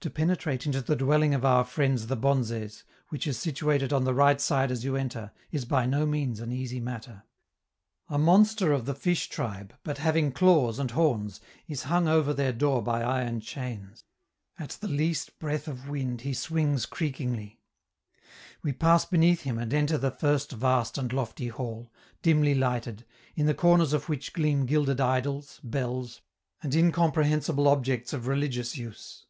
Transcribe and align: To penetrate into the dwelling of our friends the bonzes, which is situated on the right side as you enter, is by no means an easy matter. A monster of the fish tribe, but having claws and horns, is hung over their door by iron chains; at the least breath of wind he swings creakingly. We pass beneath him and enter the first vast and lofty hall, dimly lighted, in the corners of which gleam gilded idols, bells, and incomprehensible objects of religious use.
To 0.00 0.10
penetrate 0.10 0.66
into 0.66 0.82
the 0.82 0.94
dwelling 0.94 1.32
of 1.32 1.42
our 1.42 1.64
friends 1.64 2.08
the 2.08 2.18
bonzes, 2.18 2.82
which 3.08 3.26
is 3.26 3.38
situated 3.38 3.94
on 3.94 4.04
the 4.04 4.12
right 4.12 4.38
side 4.38 4.70
as 4.70 4.84
you 4.84 4.94
enter, 4.94 5.32
is 5.50 5.64
by 5.64 5.86
no 5.86 6.04
means 6.04 6.38
an 6.38 6.52
easy 6.52 6.80
matter. 6.80 7.22
A 8.10 8.18
monster 8.18 8.72
of 8.74 8.84
the 8.84 8.94
fish 8.94 9.30
tribe, 9.30 9.72
but 9.82 9.96
having 9.96 10.32
claws 10.32 10.78
and 10.78 10.90
horns, 10.90 11.40
is 11.66 11.84
hung 11.84 12.08
over 12.08 12.34
their 12.34 12.52
door 12.52 12.82
by 12.82 13.00
iron 13.02 13.40
chains; 13.40 14.04
at 14.58 14.72
the 14.82 14.86
least 14.86 15.38
breath 15.38 15.66
of 15.66 15.88
wind 15.88 16.20
he 16.20 16.34
swings 16.34 16.84
creakingly. 16.84 17.62
We 18.62 18.74
pass 18.74 19.06
beneath 19.06 19.40
him 19.44 19.56
and 19.58 19.72
enter 19.72 19.96
the 19.96 20.10
first 20.10 20.52
vast 20.52 20.98
and 20.98 21.10
lofty 21.10 21.48
hall, 21.48 21.90
dimly 22.20 22.54
lighted, 22.54 23.06
in 23.34 23.46
the 23.46 23.54
corners 23.54 23.94
of 23.94 24.10
which 24.10 24.34
gleam 24.34 24.66
gilded 24.66 25.00
idols, 25.00 25.58
bells, 25.64 26.20
and 26.62 26.74
incomprehensible 26.74 27.66
objects 27.66 28.12
of 28.12 28.26
religious 28.26 28.76
use. 28.76 29.22